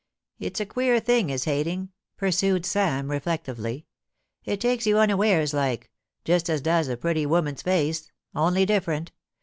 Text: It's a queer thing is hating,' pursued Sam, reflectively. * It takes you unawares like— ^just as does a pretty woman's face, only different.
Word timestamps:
It's 0.39 0.59
a 0.59 0.65
queer 0.65 0.99
thing 0.99 1.29
is 1.29 1.43
hating,' 1.43 1.91
pursued 2.17 2.65
Sam, 2.65 3.11
reflectively. 3.11 3.85
* 4.15 4.45
It 4.45 4.59
takes 4.59 4.87
you 4.87 4.97
unawares 4.97 5.53
like— 5.53 5.91
^just 6.25 6.49
as 6.49 6.59
does 6.59 6.87
a 6.87 6.97
pretty 6.97 7.27
woman's 7.27 7.61
face, 7.61 8.11
only 8.33 8.65
different. 8.65 9.11